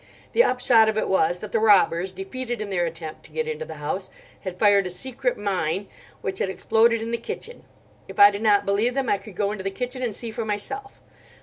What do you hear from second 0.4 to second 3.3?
upshot of it was that the robbers, defeated in their attempt to